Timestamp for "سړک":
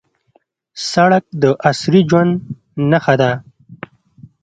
0.91-1.23